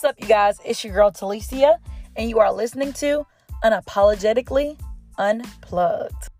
What's 0.00 0.16
up, 0.16 0.22
you 0.22 0.28
guys? 0.28 0.58
It's 0.64 0.82
your 0.82 0.94
girl 0.94 1.10
Talicia, 1.10 1.76
and 2.16 2.30
you 2.30 2.38
are 2.38 2.50
listening 2.50 2.94
to 2.94 3.26
Unapologetically 3.62 4.80
Unplugged. 5.18 6.30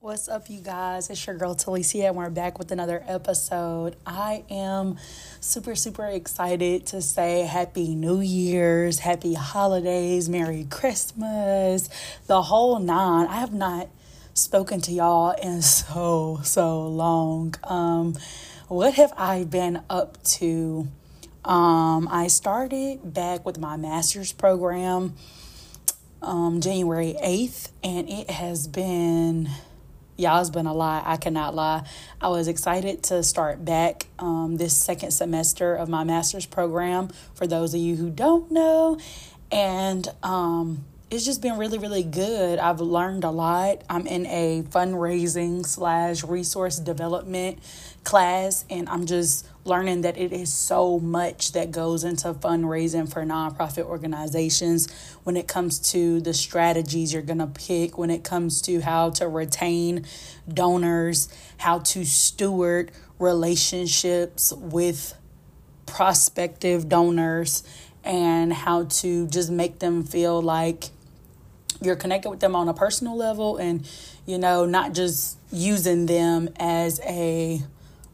What's 0.00 0.28
up, 0.28 0.50
you 0.50 0.60
guys? 0.60 1.08
It's 1.08 1.26
your 1.26 1.38
girl 1.38 1.54
Talicia, 1.54 2.08
and 2.08 2.16
we're 2.16 2.28
back 2.28 2.58
with 2.58 2.70
another 2.70 3.02
episode. 3.08 3.96
I 4.04 4.44
am 4.50 4.98
super, 5.40 5.74
super 5.74 6.04
excited 6.04 6.84
to 6.88 7.00
say 7.00 7.46
Happy 7.46 7.94
New 7.94 8.20
Year's, 8.20 8.98
Happy 8.98 9.32
Holidays, 9.32 10.28
Merry 10.28 10.66
Christmas, 10.68 11.88
the 12.26 12.42
whole 12.42 12.78
nine. 12.78 13.26
I 13.26 13.36
have 13.36 13.54
not 13.54 13.88
spoken 14.34 14.82
to 14.82 14.92
y'all 14.92 15.30
in 15.30 15.62
so, 15.62 16.40
so 16.42 16.86
long. 16.88 17.54
Um, 17.64 18.16
what 18.70 18.94
have 18.94 19.12
I 19.16 19.42
been 19.42 19.82
up 19.90 20.22
to? 20.22 20.86
Um, 21.44 22.06
I 22.08 22.28
started 22.28 23.12
back 23.12 23.44
with 23.44 23.58
my 23.58 23.76
master's 23.76 24.30
program 24.30 25.16
um, 26.22 26.60
January 26.60 27.16
8th, 27.20 27.72
and 27.82 28.08
it 28.08 28.30
has 28.30 28.68
been, 28.68 29.50
y'all, 30.16 30.40
it's 30.40 30.50
been 30.50 30.66
a 30.66 30.72
lot. 30.72 31.02
I 31.04 31.16
cannot 31.16 31.56
lie. 31.56 31.84
I 32.20 32.28
was 32.28 32.46
excited 32.46 33.02
to 33.04 33.24
start 33.24 33.64
back 33.64 34.06
um, 34.20 34.54
this 34.56 34.76
second 34.76 35.10
semester 35.10 35.74
of 35.74 35.88
my 35.88 36.04
master's 36.04 36.46
program 36.46 37.08
for 37.34 37.48
those 37.48 37.74
of 37.74 37.80
you 37.80 37.96
who 37.96 38.08
don't 38.08 38.52
know. 38.52 39.00
And 39.50 40.06
um, 40.22 40.84
it's 41.10 41.24
just 41.24 41.42
been 41.42 41.58
really, 41.58 41.76
really 41.76 42.04
good. 42.04 42.60
I've 42.60 42.80
learned 42.80 43.24
a 43.24 43.30
lot. 43.30 43.82
I'm 43.90 44.06
in 44.06 44.26
a 44.26 44.62
fundraising 44.70 45.66
slash 45.66 46.22
resource 46.22 46.78
development 46.78 47.58
class, 48.04 48.64
and 48.70 48.88
I'm 48.88 49.06
just 49.06 49.44
learning 49.64 50.02
that 50.02 50.16
it 50.16 50.32
is 50.32 50.52
so 50.52 51.00
much 51.00 51.50
that 51.52 51.72
goes 51.72 52.04
into 52.04 52.32
fundraising 52.32 53.12
for 53.12 53.24
nonprofit 53.24 53.86
organizations 53.86 54.88
when 55.24 55.36
it 55.36 55.48
comes 55.48 55.80
to 55.90 56.20
the 56.20 56.32
strategies 56.32 57.12
you're 57.12 57.22
going 57.22 57.38
to 57.38 57.46
pick, 57.48 57.98
when 57.98 58.10
it 58.10 58.22
comes 58.22 58.62
to 58.62 58.80
how 58.80 59.10
to 59.10 59.26
retain 59.26 60.06
donors, 60.48 61.28
how 61.56 61.80
to 61.80 62.04
steward 62.04 62.92
relationships 63.18 64.52
with 64.52 65.14
prospective 65.86 66.88
donors, 66.88 67.64
and 68.04 68.52
how 68.52 68.84
to 68.84 69.26
just 69.26 69.50
make 69.50 69.80
them 69.80 70.04
feel 70.04 70.40
like 70.40 70.84
you're 71.82 71.96
connected 71.96 72.30
with 72.30 72.40
them 72.40 72.54
on 72.54 72.68
a 72.68 72.74
personal 72.74 73.16
level 73.16 73.56
and 73.56 73.88
you 74.26 74.38
know 74.38 74.64
not 74.64 74.92
just 74.92 75.38
using 75.52 76.06
them 76.06 76.48
as 76.56 77.00
a 77.00 77.62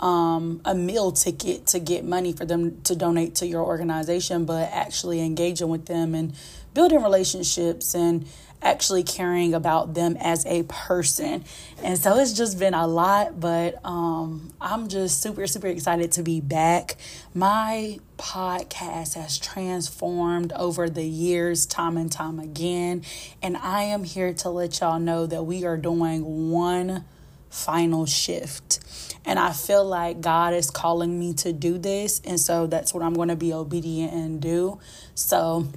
um, 0.00 0.60
a 0.64 0.74
meal 0.74 1.12
ticket 1.12 1.66
to 1.68 1.78
get 1.78 2.04
money 2.04 2.32
for 2.32 2.44
them 2.44 2.80
to 2.82 2.96
donate 2.96 3.36
to 3.36 3.46
your 3.46 3.64
organization, 3.64 4.44
but 4.44 4.70
actually 4.72 5.20
engaging 5.20 5.68
with 5.68 5.86
them 5.86 6.14
and 6.14 6.34
building 6.74 7.02
relationships 7.02 7.94
and 7.94 8.26
actually 8.62 9.02
caring 9.02 9.54
about 9.54 9.94
them 9.94 10.16
as 10.20 10.44
a 10.46 10.62
person. 10.64 11.44
And 11.82 11.98
so 11.98 12.18
it's 12.18 12.32
just 12.32 12.58
been 12.58 12.74
a 12.74 12.86
lot, 12.86 13.40
but 13.40 13.82
um, 13.84 14.52
I'm 14.60 14.88
just 14.88 15.22
super, 15.22 15.46
super 15.46 15.66
excited 15.66 16.12
to 16.12 16.22
be 16.22 16.40
back. 16.40 16.96
My 17.34 17.98
podcast 18.18 19.14
has 19.14 19.38
transformed 19.38 20.52
over 20.52 20.90
the 20.90 21.04
years, 21.04 21.64
time 21.64 21.96
and 21.96 22.12
time 22.12 22.38
again. 22.38 23.02
And 23.42 23.56
I 23.56 23.84
am 23.84 24.04
here 24.04 24.34
to 24.34 24.50
let 24.50 24.80
y'all 24.80 25.00
know 25.00 25.26
that 25.26 25.44
we 25.44 25.64
are 25.64 25.78
doing 25.78 26.50
one 26.50 27.04
final 27.50 28.06
shift. 28.06 28.80
And 29.24 29.38
I 29.38 29.52
feel 29.52 29.84
like 29.84 30.20
God 30.20 30.54
is 30.54 30.70
calling 30.70 31.18
me 31.18 31.34
to 31.34 31.52
do 31.52 31.76
this. 31.76 32.20
And 32.24 32.40
so 32.40 32.66
that's 32.66 32.94
what 32.94 33.02
I'm 33.02 33.14
going 33.14 33.28
to 33.28 33.36
be 33.36 33.52
obedient 33.52 34.12
and 34.12 34.40
do. 34.40 34.80
So 35.14 35.68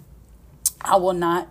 I 0.82 0.96
will 0.96 1.14
not 1.14 1.50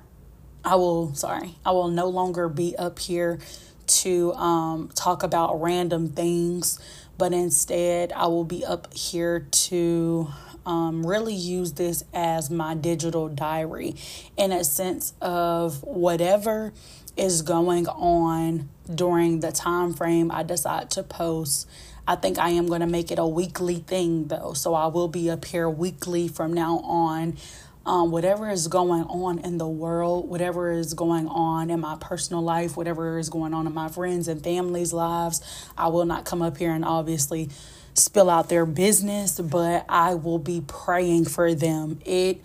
I 0.65 0.77
will, 0.77 1.13
sorry, 1.15 1.57
I 1.67 1.73
will 1.73 1.89
no 1.89 2.09
longer 2.09 2.49
be 2.49 2.77
up 2.77 3.01
here 3.01 3.41
to 3.87 4.33
um, 4.35 4.91
talk 4.95 5.25
about 5.25 5.61
random 5.61 6.09
things, 6.09 6.79
but 7.19 7.33
instead 7.33 8.13
I 8.13 8.29
will 8.29 8.45
be 8.45 8.65
up 8.65 8.95
here 8.95 9.41
to 9.51 10.29
um, 10.67 11.07
really 11.07 11.35
use 11.35 11.73
this 11.73 12.05
as 12.13 12.51
my 12.51 12.75
digital 12.75 13.29
diary 13.29 13.95
in 14.37 14.53
a 14.53 14.65
sense 14.65 15.15
of 15.21 15.83
whatever 15.83 16.73
is 17.17 17.43
going 17.43 17.87
on 17.89 18.69
during 18.93 19.41
the 19.41 19.53
time 19.53 19.93
frame 19.93 20.31
I 20.31 20.43
decide 20.43 20.91
to 20.93 21.03
post. 21.03 21.69
I 22.07 22.17
think 22.17 22.39
I 22.39 22.51
am 22.51 22.67
going 22.67 22.81
to 22.81 22.87
make 22.87 23.11
it 23.11 23.19
a 23.19 23.27
weekly 23.27 23.77
thing 23.77 24.29
though. 24.29 24.55
So 24.55 24.75
I 24.75 24.87
will 24.87 25.09
be 25.09 25.31
up 25.31 25.45
here 25.45 25.69
weekly 25.69 26.29
from 26.29 26.53
now 26.53 26.79
on 26.79 27.37
um, 27.85 28.11
whatever 28.11 28.49
is 28.51 28.69
going 28.69 29.05
on 29.05 29.39
in 29.41 29.59
the 29.59 29.69
world, 29.69 30.29
whatever 30.29 30.71
is 30.71 30.95
going 30.95 31.27
on 31.29 31.71
in 31.71 31.81
my 31.81 31.97
personal 32.01 32.43
life, 32.43 32.77
whatever 32.77 33.19
is 33.19 33.29
going 33.29 33.55
on 33.55 33.67
in 33.67 33.75
my 33.75 33.89
friends 33.89 34.29
and 34.29 34.43
family's 34.43 34.93
lives, 34.93 35.41
I 35.77 35.89
will 35.89 36.05
not 36.05 36.25
come 36.25 36.43
up 36.43 36.57
here 36.57 36.73
and 36.73 36.85
obviously 36.85 37.51
spill 37.95 38.31
out 38.31 38.49
their 38.49 38.67
business, 38.67 39.41
but 39.41 39.85
I 39.89 40.15
will 40.15 40.39
be 40.39 40.63
praying 40.67 41.27
for 41.27 41.55
them. 41.55 42.01
It 42.05 42.45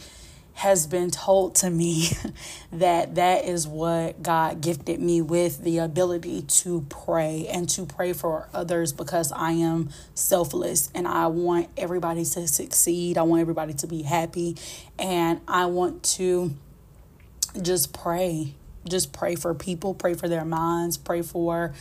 has 0.57 0.87
been 0.87 1.11
told 1.11 1.53
to 1.53 1.69
me 1.69 2.09
that 2.71 3.13
that 3.13 3.45
is 3.45 3.67
what 3.67 4.23
God 4.23 4.59
gifted 4.59 4.99
me 4.99 5.21
with 5.21 5.63
the 5.63 5.77
ability 5.77 6.41
to 6.41 6.83
pray 6.89 7.47
and 7.47 7.69
to 7.69 7.85
pray 7.85 8.11
for 8.11 8.49
others 8.55 8.91
because 8.91 9.31
I 9.31 9.51
am 9.51 9.91
selfless 10.15 10.89
and 10.95 11.07
I 11.07 11.27
want 11.27 11.69
everybody 11.77 12.25
to 12.25 12.47
succeed. 12.47 13.19
I 13.19 13.21
want 13.21 13.41
everybody 13.41 13.75
to 13.75 13.85
be 13.85 14.01
happy 14.01 14.57
and 14.97 15.41
I 15.47 15.67
want 15.67 16.01
to 16.15 16.55
just 17.61 17.93
pray. 17.93 18.55
Just 18.89 19.13
pray 19.13 19.35
for 19.35 19.53
people, 19.53 19.93
pray 19.93 20.15
for 20.15 20.27
their 20.27 20.45
minds, 20.45 20.97
pray 20.97 21.21
for 21.21 21.75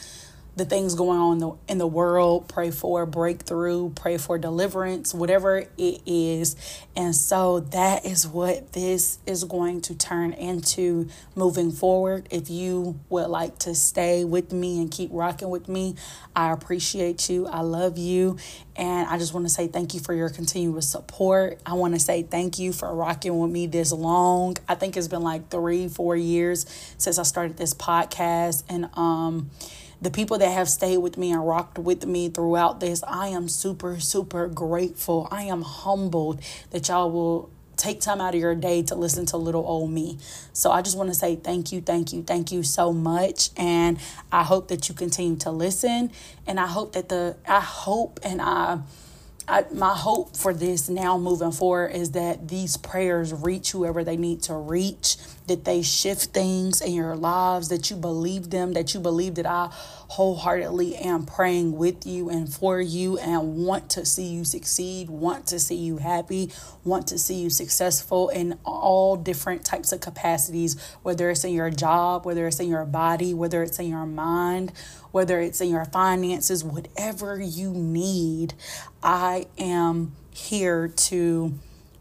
the 0.56 0.64
things 0.64 0.94
going 0.94 1.18
on 1.18 1.34
in 1.34 1.38
the, 1.38 1.52
in 1.68 1.78
the 1.78 1.86
world, 1.86 2.48
pray 2.48 2.70
for 2.70 3.04
breakthrough, 3.04 3.90
pray 3.90 4.16
for 4.16 4.38
deliverance, 4.38 5.12
whatever 5.12 5.64
it 5.76 6.00
is. 6.06 6.56
And 6.96 7.14
so 7.14 7.60
that 7.60 8.06
is 8.06 8.26
what 8.26 8.72
this 8.72 9.18
is 9.26 9.44
going 9.44 9.82
to 9.82 9.94
turn 9.94 10.32
into 10.32 11.08
moving 11.34 11.70
forward. 11.70 12.26
If 12.30 12.48
you 12.48 12.98
would 13.10 13.28
like 13.28 13.58
to 13.60 13.74
stay 13.74 14.24
with 14.24 14.50
me 14.50 14.80
and 14.80 14.90
keep 14.90 15.10
rocking 15.12 15.50
with 15.50 15.68
me, 15.68 15.94
I 16.34 16.52
appreciate 16.52 17.28
you. 17.28 17.46
I 17.46 17.60
love 17.60 17.98
you. 17.98 18.38
And 18.76 19.06
I 19.08 19.18
just 19.18 19.34
want 19.34 19.44
to 19.44 19.52
say 19.52 19.68
thank 19.68 19.92
you 19.92 20.00
for 20.00 20.14
your 20.14 20.30
continuous 20.30 20.88
support. 20.88 21.60
I 21.66 21.74
want 21.74 21.92
to 21.92 22.00
say 22.00 22.22
thank 22.22 22.58
you 22.58 22.72
for 22.72 22.94
rocking 22.94 23.38
with 23.38 23.50
me 23.50 23.66
this 23.66 23.92
long. 23.92 24.56
I 24.66 24.74
think 24.74 24.96
it's 24.96 25.08
been 25.08 25.22
like 25.22 25.50
three, 25.50 25.88
four 25.88 26.16
years 26.16 26.64
since 26.96 27.18
I 27.18 27.24
started 27.24 27.58
this 27.58 27.74
podcast. 27.74 28.64
And, 28.70 28.88
um, 28.94 29.50
the 30.00 30.10
people 30.10 30.38
that 30.38 30.50
have 30.50 30.68
stayed 30.68 30.98
with 30.98 31.16
me 31.16 31.32
and 31.32 31.46
rocked 31.46 31.78
with 31.78 32.06
me 32.06 32.28
throughout 32.28 32.80
this, 32.80 33.02
I 33.06 33.28
am 33.28 33.48
super, 33.48 33.98
super 33.98 34.46
grateful. 34.48 35.28
I 35.30 35.44
am 35.44 35.62
humbled 35.62 36.40
that 36.70 36.88
y'all 36.88 37.10
will 37.10 37.50
take 37.76 38.00
time 38.00 38.20
out 38.20 38.34
of 38.34 38.40
your 38.40 38.54
day 38.54 38.82
to 38.82 38.94
listen 38.94 39.26
to 39.26 39.36
little 39.36 39.66
old 39.66 39.90
me. 39.90 40.18
So 40.52 40.70
I 40.70 40.82
just 40.82 40.96
want 40.96 41.10
to 41.10 41.14
say 41.14 41.36
thank 41.36 41.72
you, 41.72 41.80
thank 41.80 42.12
you, 42.12 42.22
thank 42.22 42.50
you 42.50 42.62
so 42.62 42.92
much. 42.92 43.50
And 43.56 43.98
I 44.32 44.44
hope 44.44 44.68
that 44.68 44.88
you 44.88 44.94
continue 44.94 45.36
to 45.38 45.50
listen. 45.50 46.10
And 46.46 46.58
I 46.58 46.66
hope 46.66 46.92
that 46.92 47.08
the, 47.08 47.36
I 47.46 47.60
hope 47.60 48.20
and 48.22 48.40
I, 48.40 48.80
I, 49.48 49.64
my 49.72 49.94
hope 49.94 50.36
for 50.36 50.52
this 50.52 50.88
now 50.88 51.18
moving 51.18 51.52
forward 51.52 51.92
is 51.92 52.12
that 52.12 52.48
these 52.48 52.76
prayers 52.76 53.32
reach 53.32 53.70
whoever 53.70 54.02
they 54.02 54.16
need 54.16 54.42
to 54.44 54.54
reach, 54.54 55.16
that 55.46 55.64
they 55.64 55.82
shift 55.82 56.32
things 56.32 56.80
in 56.80 56.92
your 56.92 57.14
lives, 57.14 57.68
that 57.68 57.90
you 57.90 57.96
believe 57.96 58.50
them, 58.50 58.72
that 58.72 58.94
you 58.94 59.00
believe 59.00 59.36
that 59.36 59.46
I 59.46 59.68
wholeheartedly 60.08 60.96
am 60.96 61.24
praying 61.24 61.76
with 61.76 62.06
you 62.06 62.28
and 62.28 62.52
for 62.52 62.80
you 62.80 63.18
and 63.18 63.56
want 63.56 63.90
to 63.90 64.04
see 64.04 64.26
you 64.26 64.44
succeed, 64.44 65.08
want 65.08 65.46
to 65.48 65.58
see 65.58 65.76
you 65.76 65.98
happy, 65.98 66.50
want 66.84 67.06
to 67.08 67.18
see 67.18 67.34
you 67.34 67.50
successful 67.50 68.28
in 68.28 68.58
all 68.64 69.16
different 69.16 69.64
types 69.64 69.92
of 69.92 70.00
capacities, 70.00 70.80
whether 71.02 71.30
it's 71.30 71.44
in 71.44 71.52
your 71.52 71.70
job, 71.70 72.24
whether 72.24 72.46
it's 72.46 72.60
in 72.60 72.68
your 72.68 72.84
body, 72.84 73.32
whether 73.32 73.62
it's 73.62 73.78
in 73.78 73.88
your 73.88 74.06
mind, 74.06 74.72
whether 75.12 75.40
it's 75.40 75.60
in 75.60 75.68
your 75.68 75.84
finances, 75.84 76.64
whatever 76.64 77.40
you 77.40 77.70
need. 77.70 78.54
I 79.02 79.46
am 79.58 80.14
here 80.32 80.88
to 80.88 81.54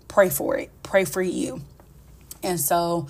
pray 0.07 0.29
for 0.29 0.57
it, 0.57 0.69
pray 0.83 1.05
for 1.05 1.21
you. 1.21 1.61
And 2.43 2.59
so, 2.59 3.07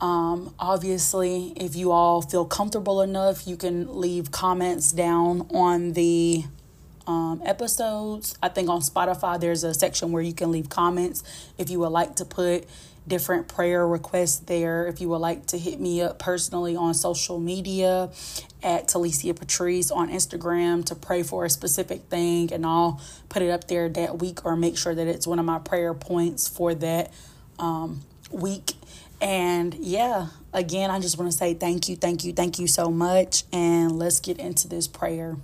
um, 0.00 0.54
obviously, 0.58 1.52
if 1.56 1.76
you 1.76 1.92
all 1.92 2.20
feel 2.20 2.44
comfortable 2.44 3.00
enough, 3.00 3.46
you 3.46 3.56
can 3.56 4.00
leave 4.00 4.30
comments 4.30 4.92
down 4.92 5.46
on 5.50 5.92
the 5.92 6.44
um, 7.06 7.42
episodes. 7.44 8.36
I 8.42 8.48
think 8.48 8.68
on 8.68 8.80
Spotify, 8.80 9.40
there's 9.40 9.64
a 9.64 9.74
section 9.74 10.12
where 10.12 10.22
you 10.22 10.34
can 10.34 10.50
leave 10.50 10.68
comments 10.68 11.22
if 11.58 11.70
you 11.70 11.78
would 11.80 11.88
like 11.88 12.16
to 12.16 12.24
put 12.24 12.66
different 13.06 13.48
prayer 13.48 13.86
requests 13.86 14.38
there. 14.40 14.86
If 14.86 15.00
you 15.00 15.08
would 15.10 15.18
like 15.18 15.46
to 15.46 15.58
hit 15.58 15.78
me 15.78 16.00
up 16.00 16.18
personally 16.18 16.74
on 16.74 16.94
social 16.94 17.38
media 17.38 18.10
at 18.62 18.88
Talicia 18.88 19.36
Patrice 19.36 19.90
on 19.90 20.08
Instagram 20.08 20.84
to 20.86 20.94
pray 20.94 21.22
for 21.22 21.44
a 21.44 21.50
specific 21.50 22.04
thing, 22.04 22.52
and 22.52 22.64
I'll 22.64 23.00
put 23.28 23.42
it 23.42 23.50
up 23.50 23.68
there 23.68 23.88
that 23.90 24.18
week 24.20 24.44
or 24.44 24.56
make 24.56 24.78
sure 24.78 24.94
that 24.94 25.06
it's 25.06 25.26
one 25.26 25.38
of 25.38 25.44
my 25.44 25.58
prayer 25.58 25.92
points 25.94 26.48
for 26.48 26.74
that 26.76 27.12
um, 27.58 28.00
week. 28.30 28.72
And 29.24 29.74
yeah, 29.80 30.26
again, 30.52 30.90
I 30.90 31.00
just 31.00 31.16
want 31.16 31.32
to 31.32 31.36
say 31.36 31.54
thank 31.54 31.88
you, 31.88 31.96
thank 31.96 32.24
you, 32.24 32.34
thank 32.34 32.58
you 32.58 32.66
so 32.66 32.90
much. 32.90 33.44
And 33.54 33.98
let's 33.98 34.20
get 34.20 34.38
into 34.38 34.68
this 34.68 34.86
prayer. 34.86 35.38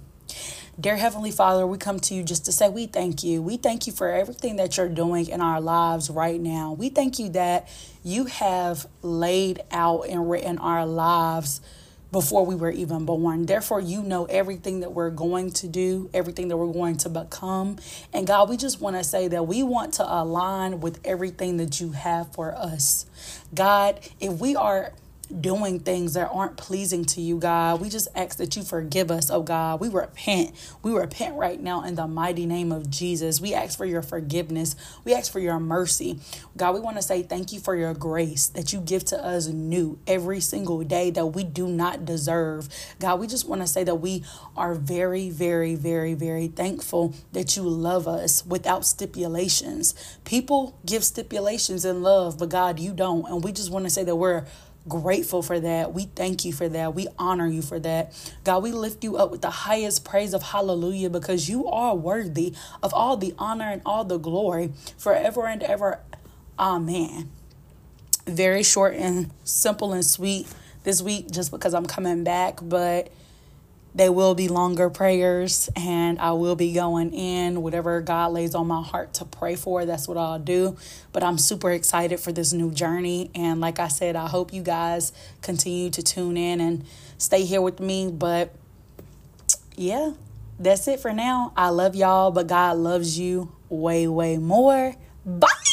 Dear 0.78 0.96
Heavenly 0.96 1.30
Father, 1.30 1.66
we 1.66 1.78
come 1.78 1.98
to 2.00 2.14
you 2.14 2.22
just 2.22 2.44
to 2.44 2.52
say 2.52 2.68
we 2.68 2.86
thank 2.86 3.24
you. 3.24 3.40
We 3.40 3.56
thank 3.56 3.86
you 3.86 3.94
for 3.94 4.10
everything 4.10 4.56
that 4.56 4.76
you're 4.76 4.90
doing 4.90 5.28
in 5.28 5.40
our 5.40 5.62
lives 5.62 6.10
right 6.10 6.38
now. 6.38 6.74
We 6.74 6.90
thank 6.90 7.18
you 7.18 7.30
that 7.30 7.68
you 8.04 8.26
have 8.26 8.86
laid 9.00 9.62
out 9.70 10.02
and 10.02 10.30
written 10.30 10.58
our 10.58 10.84
lives 10.84 11.62
before 12.12 12.44
we 12.44 12.54
were 12.54 12.70
even 12.70 13.04
born. 13.04 13.46
Therefore, 13.46 13.80
you 13.80 14.02
know 14.02 14.24
everything 14.26 14.80
that 14.80 14.92
we're 14.92 15.10
going 15.10 15.50
to 15.52 15.68
do, 15.68 16.10
everything 16.12 16.48
that 16.48 16.56
we're 16.56 16.72
going 16.72 16.96
to 16.98 17.08
become. 17.08 17.76
And 18.12 18.26
God, 18.26 18.48
we 18.48 18.56
just 18.56 18.80
want 18.80 18.96
to 18.96 19.04
say 19.04 19.28
that 19.28 19.46
we 19.46 19.62
want 19.62 19.94
to 19.94 20.04
align 20.04 20.80
with 20.80 21.00
everything 21.04 21.56
that 21.58 21.80
you 21.80 21.92
have 21.92 22.32
for 22.32 22.54
us. 22.54 23.06
God, 23.54 24.00
if 24.20 24.40
we 24.40 24.56
are 24.56 24.92
doing 25.40 25.80
things 25.80 26.14
that 26.14 26.30
aren't 26.32 26.56
pleasing 26.56 27.04
to 27.04 27.20
you, 27.20 27.38
God. 27.38 27.80
We 27.80 27.88
just 27.88 28.08
ask 28.14 28.38
that 28.38 28.56
you 28.56 28.62
forgive 28.62 29.10
us, 29.10 29.30
oh 29.30 29.42
God. 29.42 29.80
We 29.80 29.88
repent. 29.88 30.52
We 30.82 30.92
repent 30.92 31.36
right 31.36 31.60
now 31.60 31.84
in 31.84 31.94
the 31.94 32.06
mighty 32.06 32.46
name 32.46 32.72
of 32.72 32.90
Jesus. 32.90 33.40
We 33.40 33.54
ask 33.54 33.76
for 33.76 33.84
your 33.84 34.02
forgiveness. 34.02 34.76
We 35.04 35.14
ask 35.14 35.30
for 35.32 35.40
your 35.40 35.58
mercy. 35.60 36.20
God, 36.56 36.74
we 36.74 36.80
want 36.80 36.96
to 36.96 37.02
say 37.02 37.22
thank 37.22 37.52
you 37.52 37.60
for 37.60 37.76
your 37.76 37.94
grace 37.94 38.48
that 38.48 38.72
you 38.72 38.80
give 38.80 39.04
to 39.06 39.24
us 39.24 39.46
new 39.46 39.98
every 40.06 40.40
single 40.40 40.82
day 40.82 41.10
that 41.10 41.26
we 41.26 41.44
do 41.44 41.68
not 41.68 42.04
deserve. 42.04 42.68
God, 42.98 43.20
we 43.20 43.26
just 43.26 43.48
want 43.48 43.60
to 43.62 43.66
say 43.66 43.84
that 43.84 43.96
we 43.96 44.24
are 44.56 44.74
very, 44.74 45.30
very, 45.30 45.74
very, 45.74 46.14
very 46.14 46.48
thankful 46.48 47.14
that 47.32 47.56
you 47.56 47.62
love 47.62 48.08
us 48.08 48.44
without 48.46 48.84
stipulations. 48.84 49.94
People 50.24 50.78
give 50.84 51.04
stipulations 51.04 51.84
in 51.84 52.02
love, 52.02 52.38
but 52.38 52.48
God, 52.48 52.78
you 52.78 52.92
don't. 52.92 53.26
And 53.28 53.44
we 53.44 53.52
just 53.52 53.70
want 53.70 53.84
to 53.86 53.90
say 53.90 54.04
that 54.04 54.16
we're 54.16 54.46
grateful 54.88 55.42
for 55.42 55.60
that. 55.60 55.92
We 55.92 56.04
thank 56.04 56.44
you 56.44 56.52
for 56.52 56.68
that. 56.68 56.94
We 56.94 57.06
honor 57.18 57.46
you 57.46 57.62
for 57.62 57.78
that. 57.80 58.12
God, 58.44 58.62
we 58.62 58.72
lift 58.72 59.04
you 59.04 59.16
up 59.16 59.30
with 59.30 59.42
the 59.42 59.50
highest 59.50 60.04
praise 60.04 60.34
of 60.34 60.42
hallelujah 60.42 61.10
because 61.10 61.48
you 61.48 61.66
are 61.68 61.94
worthy 61.94 62.54
of 62.82 62.92
all 62.94 63.16
the 63.16 63.34
honor 63.38 63.70
and 63.70 63.82
all 63.84 64.04
the 64.04 64.18
glory 64.18 64.72
forever 64.98 65.46
and 65.46 65.62
ever. 65.62 66.00
Amen. 66.58 67.30
Very 68.26 68.62
short 68.62 68.94
and 68.94 69.30
simple 69.44 69.92
and 69.92 70.04
sweet 70.04 70.46
this 70.84 71.02
week 71.02 71.30
just 71.30 71.50
because 71.50 71.74
I'm 71.74 71.86
coming 71.86 72.24
back, 72.24 72.58
but 72.62 73.10
they 73.94 74.08
will 74.08 74.34
be 74.34 74.48
longer 74.48 74.88
prayers, 74.88 75.68
and 75.74 76.18
I 76.18 76.32
will 76.32 76.54
be 76.54 76.72
going 76.72 77.12
in 77.12 77.62
whatever 77.62 78.00
God 78.00 78.32
lays 78.32 78.54
on 78.54 78.68
my 78.68 78.82
heart 78.82 79.14
to 79.14 79.24
pray 79.24 79.56
for. 79.56 79.84
That's 79.84 80.06
what 80.06 80.16
I'll 80.16 80.38
do. 80.38 80.76
But 81.12 81.24
I'm 81.24 81.38
super 81.38 81.72
excited 81.72 82.20
for 82.20 82.30
this 82.30 82.52
new 82.52 82.70
journey. 82.70 83.30
And 83.34 83.60
like 83.60 83.80
I 83.80 83.88
said, 83.88 84.14
I 84.14 84.28
hope 84.28 84.52
you 84.52 84.62
guys 84.62 85.12
continue 85.42 85.90
to 85.90 86.02
tune 86.02 86.36
in 86.36 86.60
and 86.60 86.84
stay 87.18 87.44
here 87.44 87.60
with 87.60 87.80
me. 87.80 88.10
But 88.10 88.54
yeah, 89.76 90.12
that's 90.58 90.86
it 90.86 91.00
for 91.00 91.12
now. 91.12 91.52
I 91.56 91.70
love 91.70 91.96
y'all, 91.96 92.30
but 92.30 92.46
God 92.46 92.76
loves 92.76 93.18
you 93.18 93.52
way, 93.68 94.06
way 94.06 94.38
more. 94.38 94.94
Bye. 95.26 95.69